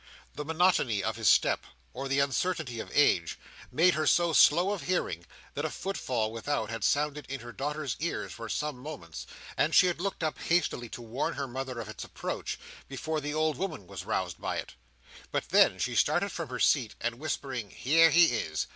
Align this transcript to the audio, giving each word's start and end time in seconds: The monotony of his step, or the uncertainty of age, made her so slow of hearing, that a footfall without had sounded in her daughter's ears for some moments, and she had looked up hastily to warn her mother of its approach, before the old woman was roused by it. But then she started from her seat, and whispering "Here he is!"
The 0.33 0.43
monotony 0.43 1.03
of 1.03 1.15
his 1.15 1.29
step, 1.29 1.63
or 1.93 2.07
the 2.07 2.17
uncertainty 2.21 2.79
of 2.79 2.89
age, 2.91 3.37
made 3.71 3.93
her 3.93 4.07
so 4.07 4.33
slow 4.33 4.71
of 4.71 4.81
hearing, 4.85 5.27
that 5.53 5.63
a 5.63 5.69
footfall 5.69 6.31
without 6.31 6.71
had 6.71 6.83
sounded 6.83 7.27
in 7.29 7.41
her 7.41 7.51
daughter's 7.51 7.95
ears 7.99 8.31
for 8.33 8.49
some 8.49 8.79
moments, 8.79 9.27
and 9.55 9.75
she 9.75 9.85
had 9.85 10.01
looked 10.01 10.23
up 10.23 10.39
hastily 10.39 10.89
to 10.89 11.03
warn 11.03 11.35
her 11.35 11.47
mother 11.47 11.79
of 11.79 11.87
its 11.87 12.03
approach, 12.03 12.57
before 12.87 13.21
the 13.21 13.35
old 13.35 13.57
woman 13.59 13.85
was 13.85 14.03
roused 14.03 14.41
by 14.41 14.57
it. 14.57 14.73
But 15.31 15.49
then 15.49 15.77
she 15.77 15.93
started 15.93 16.31
from 16.31 16.49
her 16.49 16.59
seat, 16.59 16.95
and 16.99 17.19
whispering 17.19 17.69
"Here 17.69 18.09
he 18.09 18.25
is!" 18.33 18.65